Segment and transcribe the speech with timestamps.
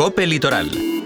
[0.00, 0.99] Cope Litoral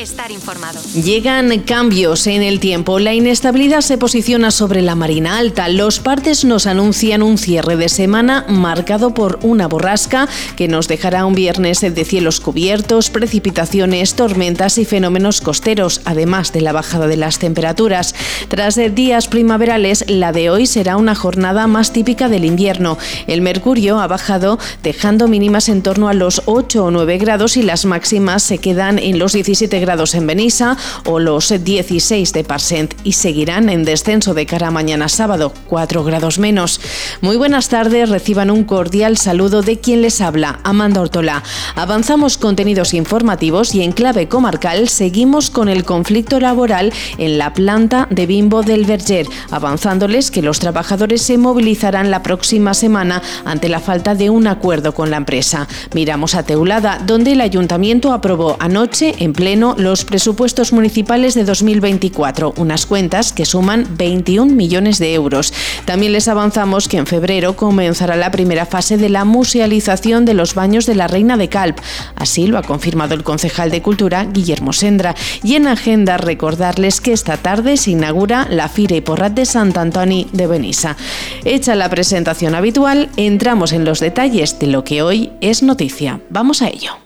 [0.00, 0.80] estar informado.
[0.94, 2.98] Llegan cambios en el tiempo.
[2.98, 5.68] La inestabilidad se posiciona sobre la Marina Alta.
[5.68, 11.26] Los partes nos anuncian un cierre de semana marcado por una borrasca que nos dejará
[11.26, 17.16] un viernes de cielos cubiertos, precipitaciones, tormentas y fenómenos costeros, además de la bajada de
[17.16, 18.14] las temperaturas.
[18.48, 22.98] Tras días primaverales, la de hoy será una jornada más típica del invierno.
[23.26, 27.62] El mercurio ha bajado, dejando mínimas en torno a los 8 o 9 grados y
[27.62, 32.94] las máximas se quedan en los 17 grados en Benissa o los 16 de Parsent
[33.04, 36.80] y seguirán en descenso de cara a mañana sábado, 4 grados menos.
[37.20, 41.42] Muy buenas tardes, reciban un cordial saludo de quien les habla, Amanda Ortola.
[41.76, 48.08] Avanzamos contenidos informativos y en clave comarcal seguimos con el conflicto laboral en la planta
[48.10, 53.80] de Bimbo del Berger, avanzándoles que los trabajadores se movilizarán la próxima semana ante la
[53.80, 55.68] falta de un acuerdo con la empresa.
[55.94, 62.54] Miramos a Teulada, donde el ayuntamiento aprobó anoche en pleno los presupuestos municipales de 2024,
[62.56, 65.52] unas cuentas que suman 21 millones de euros.
[65.84, 70.54] También les avanzamos que en febrero comenzará la primera fase de la musealización de los
[70.54, 71.78] baños de la Reina de Calp.
[72.16, 75.14] Así lo ha confirmado el concejal de Cultura, Guillermo Sendra.
[75.42, 79.76] Y en agenda recordarles que esta tarde se inaugura la Fira y Porrat de Sant
[79.76, 80.96] Antoni de Benissa.
[81.44, 86.20] Hecha la presentación habitual, entramos en los detalles de lo que hoy es noticia.
[86.30, 87.03] Vamos a ello.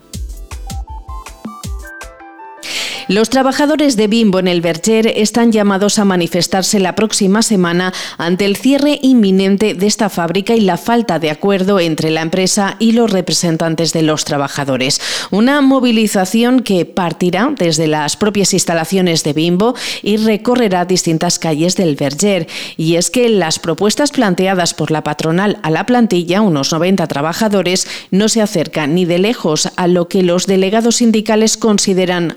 [3.09, 8.45] Los trabajadores de Bimbo en el Berger están llamados a manifestarse la próxima semana ante
[8.45, 12.93] el cierre inminente de esta fábrica y la falta de acuerdo entre la empresa y
[12.93, 15.01] los representantes de los trabajadores.
[15.31, 21.97] Una movilización que partirá desde las propias instalaciones de Bimbo y recorrerá distintas calles del
[21.97, 22.47] Berger.
[22.77, 27.87] Y es que las propuestas planteadas por la patronal a la plantilla, unos 90 trabajadores,
[28.11, 32.37] no se acercan ni de lejos a lo que los delegados sindicales consideran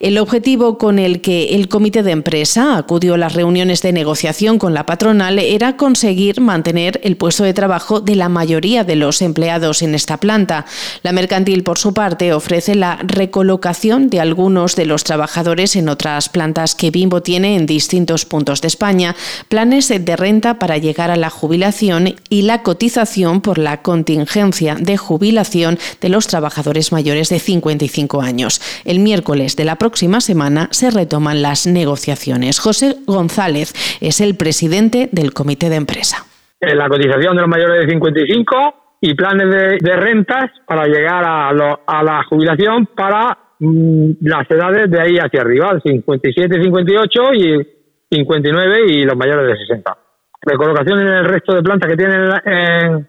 [0.00, 4.58] El objetivo con el que el comité de empresa acudió a las reuniones de negociación
[4.58, 9.22] con la patronal era conseguir mantener el puesto de trabajo de la mayoría de los
[9.22, 10.64] empleados en esta planta.
[11.02, 16.28] La mercantil, por su parte, ofrece la recolocación de algunos de los trabajadores en otras
[16.28, 19.16] plantas que Bimbo tiene en distintos puntos de España,
[19.48, 24.96] planes de renta para llegar a la jubilación y la cotización por la contingencia de
[24.96, 28.60] jubilación de los trabajadores mayores de 55 años.
[28.84, 32.60] El miércoles de la próxima semana se retoman las negociaciones.
[32.60, 36.18] José González es el presidente del comité de empresa.
[36.60, 41.52] Eh, la cotización de los mayores de 55 y planes de, rentas para llegar a,
[41.52, 47.66] la jubilación para mm, las edades de ahí hacia arriba, 57, 58 y
[48.08, 49.98] 59 y los mayores de 60.
[50.42, 53.06] Recolocación en el resto de plantas que tienen en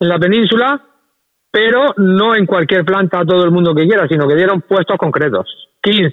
[0.00, 0.82] la península
[1.54, 4.96] pero no en cualquier planta a todo el mundo que quiera, sino que dieron puestos
[4.98, 5.46] concretos.
[5.80, 6.12] 15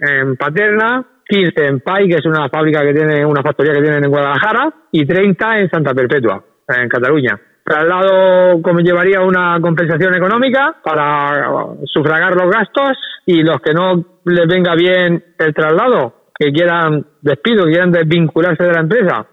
[0.00, 4.04] en Paterna, 15 en PAI, que es una fábrica que tiene, una factoría que tienen
[4.04, 7.38] en Guadalajara, y 30 en Santa Perpetua, en Cataluña.
[7.62, 11.52] Traslado como llevaría una compensación económica para
[11.84, 17.64] sufragar los gastos y los que no les venga bien el traslado, que quieran despido,
[17.64, 19.26] que quieran desvincularse de la empresa.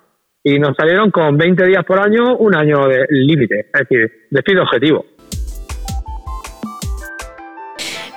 [0.44, 4.64] Y nos salieron con 20 días por año, un año de límite, es decir, despido
[4.64, 5.06] objetivo.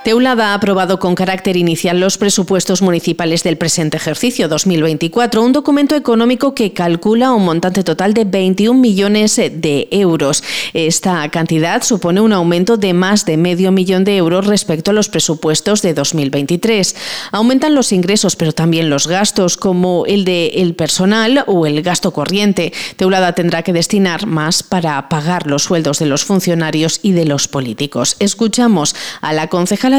[0.03, 5.95] Teulada ha aprobado con carácter inicial los presupuestos municipales del presente ejercicio 2024, un documento
[5.95, 10.43] económico que calcula un montante total de 21 millones de euros.
[10.73, 15.07] Esta cantidad supone un aumento de más de medio millón de euros respecto a los
[15.07, 16.95] presupuestos de 2023.
[17.31, 22.11] Aumentan los ingresos, pero también los gastos, como el de el personal o el gasto
[22.11, 22.73] corriente.
[22.95, 27.47] Teulada tendrá que destinar más para pagar los sueldos de los funcionarios y de los
[27.47, 28.15] políticos.
[28.17, 29.47] Escuchamos a la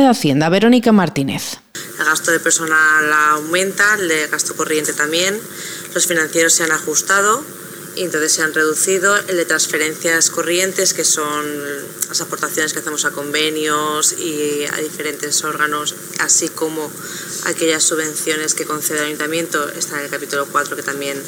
[0.00, 1.58] de Hacienda, Verónica Martínez.
[1.98, 5.38] El gasto de personal aumenta, el gasto corriente también,
[5.94, 7.44] los financieros se han ajustado
[7.97, 11.44] y entonces se han reducido el de transferencias corrientes, que son
[12.08, 16.90] las aportaciones que hacemos a convenios y a diferentes órganos, así como
[17.44, 21.22] aquellas subvenciones que concede el ayuntamiento, está en el capítulo 4 que también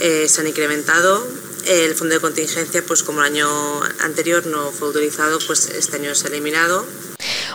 [0.00, 1.26] eh, se han incrementado.
[1.64, 6.14] El fondo de contingencia, pues como el año anterior no fue utilizado, pues este año
[6.14, 6.86] se ha eliminado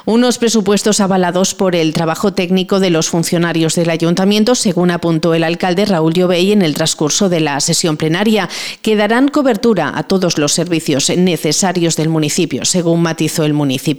[0.06, 5.44] Unos presupuestos avalados por el trabajo técnico de los funcionarios del ayuntamiento, según apuntó el
[5.44, 8.50] alcalde Raúl Llobey en el transcurso de la sesión plenaria,
[8.82, 13.92] que darán cobertura a todos los servicios necesarios del municipio, según matizó el municipio.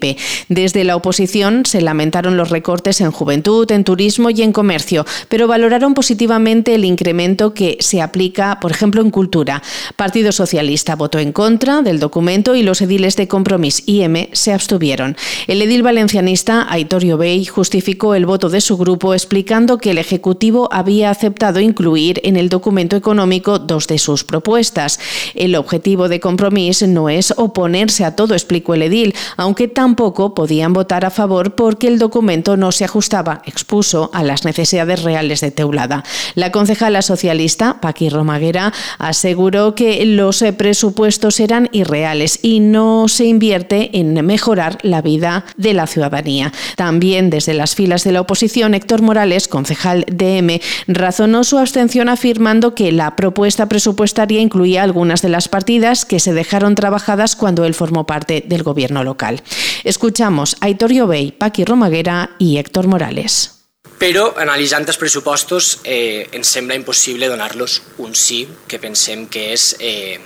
[0.49, 5.47] Desde la oposición se lamentaron los recortes en juventud, en turismo y en comercio, pero
[5.47, 9.63] valoraron positivamente el incremento que se aplica, por ejemplo, en cultura.
[9.97, 15.17] Partido Socialista votó en contra del documento y los ediles de Compromís IM se abstuvieron.
[15.47, 20.71] El edil valencianista Aitorio Bey justificó el voto de su grupo explicando que el Ejecutivo
[20.73, 24.99] había aceptado incluir en el documento económico dos de sus propuestas.
[25.35, 30.73] El objetivo de Compromís no es oponerse a todo, explicó el edil, aunque tampoco podían
[30.73, 35.51] votar a favor porque el documento no se ajustaba, expuso, a las necesidades reales de
[35.51, 36.05] Teulada.
[36.35, 43.91] La concejala socialista, Paqui Romaguera, aseguró que los presupuestos eran irreales y no se invierte
[43.99, 46.53] en mejorar la vida de la ciudadanía.
[46.77, 52.75] También desde las filas de la oposición, Héctor Morales, concejal DM, razonó su abstención afirmando
[52.75, 57.75] que la propuesta presupuestaria incluía algunas de las partidas que se dejaron trabajadas cuando él
[57.75, 59.43] formó parte del gobierno local.
[59.85, 63.59] Escuchamos a Itorio Bey, Paqui Romaguera y Héctor Morales.
[64.03, 70.19] Però, analitzant els pressupostos, eh, ens sembla un sí, que pensem que és eh,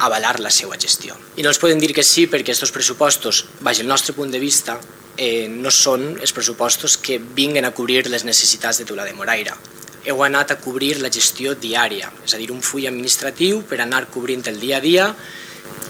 [0.00, 1.16] avalar la seva gestió.
[1.36, 4.40] I no els podem dir que sí perquè aquests pressupostos, baix el nostre punt de
[4.42, 4.78] vista,
[5.16, 9.56] eh, no són els pressupostos que vinguen a cobrir les necessitats de Tula de Moraira.
[10.04, 14.06] Heu anat a cobrir la gestió diària, és a dir, un full administratiu per anar
[14.08, 15.14] cobrint el dia a dia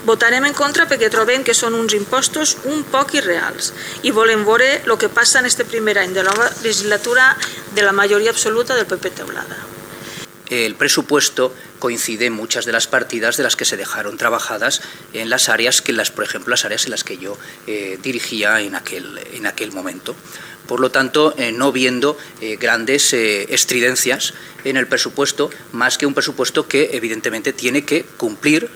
[0.04, 3.74] Votarem en contra perquè trobem que són uns impostos un poc irreals
[4.08, 6.32] i volem veure el que passa en este primer any de la
[6.64, 7.34] legislatura
[7.74, 9.58] de la mayoría absoluta del PP Teulada.
[10.48, 14.82] El presupuesto coincide en muchas de las partidas de las que se dejaron trabajadas
[15.12, 17.36] en las áreas que las, por ejemplo, las áreas en las que yo
[17.66, 20.14] eh, dirigía en aquel, en aquel momento.
[20.68, 26.14] Por lo tanto, eh, no viendo eh, grandes estridencias en el presupuesto, más que un
[26.14, 28.70] presupuesto que evidentemente tiene que cumplir,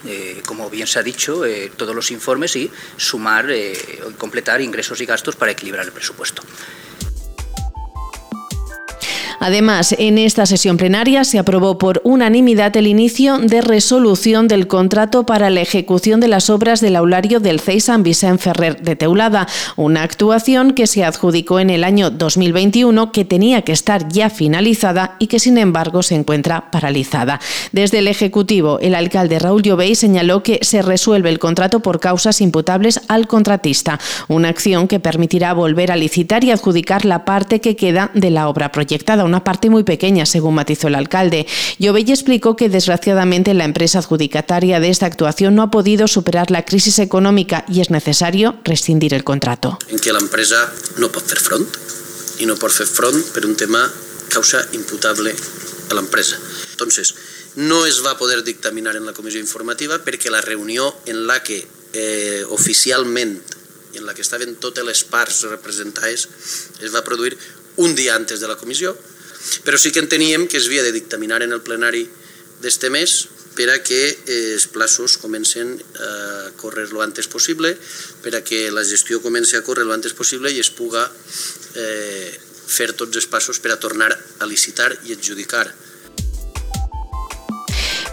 [0.46, 1.42] como bien se ha dicho,
[1.76, 3.74] todos los informes y sumar y
[4.16, 6.42] completar ingresos y gastos para equilibrar el presupuesto.
[9.44, 15.26] Además, en esta sesión plenaria se aprobó por unanimidad el inicio de resolución del contrato
[15.26, 19.46] para la ejecución de las obras del aulario del CEI San Vicente Ferrer de Teulada,
[19.76, 25.16] una actuación que se adjudicó en el año 2021 que tenía que estar ya finalizada
[25.18, 27.38] y que sin embargo se encuentra paralizada.
[27.70, 32.40] Desde el Ejecutivo, el alcalde Raúl Llobey señaló que se resuelve el contrato por causas
[32.40, 37.76] imputables al contratista, una acción que permitirá volver a licitar y adjudicar la parte que
[37.76, 41.46] queda de la obra proyectada, una parte muy pequeña, según matizó el alcalde.
[41.80, 46.64] Llobell explicó que desgraciadamente la empresa adjudicataria de esta actuación no ha podido superar la
[46.64, 49.76] crisis económica y es necesario rescindir el contrato.
[49.88, 51.66] En que la empresa no pot fer front
[52.38, 53.80] i no pot fer front per un tema
[54.30, 55.34] causa imputable
[55.90, 56.38] a l'empresa.
[56.70, 57.14] Entonces,
[57.56, 61.58] no es va poder dictaminar en la comissió informativa perquè la reunió en la que
[61.58, 63.34] eh, oficialment
[63.94, 66.28] i en la que estaven totes les parts representades
[66.78, 67.34] es va produir
[67.82, 68.94] un dia antes de la comissió
[69.64, 72.04] però sí que enteníem que es havia de dictaminar en el plenari
[72.62, 73.16] d'este mes
[73.54, 77.76] per a que eh, els plaços comencen a córrer lo antes possible,
[78.22, 81.06] per a que la gestió comenci a córrer lo antes possible i es puga
[81.78, 82.30] eh,
[82.66, 85.68] fer tots els passos per a tornar a licitar i adjudicar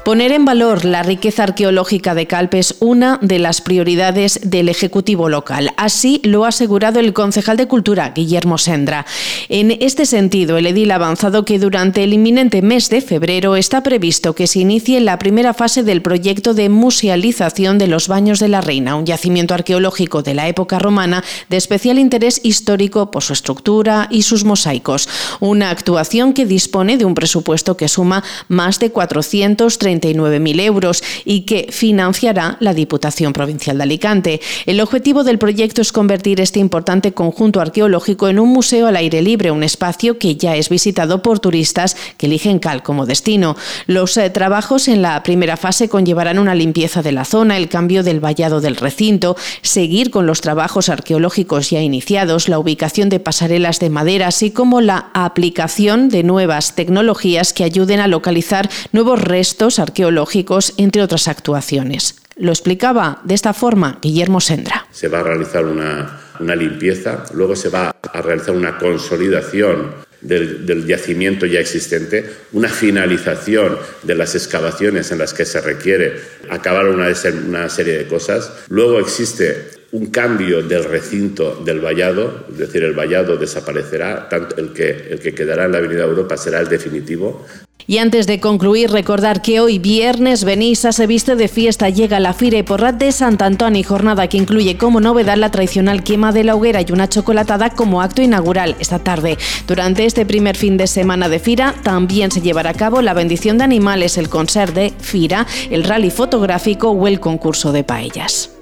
[0.03, 5.29] Poner en valor la riqueza arqueológica de Calpe es una de las prioridades del Ejecutivo
[5.29, 5.73] local.
[5.77, 9.05] Así lo ha asegurado el concejal de Cultura, Guillermo Sendra.
[9.47, 13.83] En este sentido, el edil ha avanzado que durante el inminente mes de febrero está
[13.83, 18.47] previsto que se inicie la primera fase del proyecto de musealización de los Baños de
[18.47, 23.33] la Reina, un yacimiento arqueológico de la época romana de especial interés histórico por su
[23.33, 25.07] estructura y sus mosaicos.
[25.39, 31.41] Una actuación que dispone de un presupuesto que suma más de 430 39.000 euros y
[31.41, 34.41] que financiará la Diputación Provincial de Alicante.
[34.65, 39.21] El objetivo del proyecto es convertir este importante conjunto arqueológico en un museo al aire
[39.21, 43.55] libre, un espacio que ya es visitado por turistas que eligen Cal como destino.
[43.87, 48.03] Los eh, trabajos en la primera fase conllevarán una limpieza de la zona, el cambio
[48.03, 53.79] del vallado del recinto, seguir con los trabajos arqueológicos ya iniciados, la ubicación de pasarelas
[53.79, 59.79] de madera, así como la aplicación de nuevas tecnologías que ayuden a localizar nuevos restos
[59.81, 62.15] arqueológicos, entre otras actuaciones.
[62.37, 64.87] Lo explicaba de esta forma Guillermo Sendra.
[64.91, 70.65] Se va a realizar una, una limpieza, luego se va a realizar una consolidación del,
[70.65, 76.19] del, yacimiento ya existente, una finalización de las excavaciones en las que se requiere
[76.49, 77.07] acabar una,
[77.47, 78.51] una serie de cosas.
[78.69, 84.71] Luego existe un cambio del recinto del vallado, es decir, el vallado desaparecerá, tanto el
[84.73, 87.45] que, el que quedará en la Avenida Europa será el definitivo.
[87.87, 92.33] Y antes de concluir, recordar que hoy viernes Benissa se viste de fiesta, llega la
[92.33, 96.43] Fira y Porrat de Sant Antoni, jornada que incluye como novedad la tradicional quema de
[96.43, 99.37] la hoguera y una chocolatada como acto inaugural esta tarde.
[99.67, 103.57] Durante este primer fin de semana de Fira también se llevará a cabo la bendición
[103.57, 108.60] de animales, el concert de Fira, el rally fotográfico o el concurso de paellas.